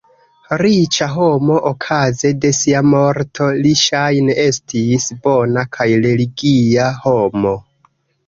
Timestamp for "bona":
5.27-5.65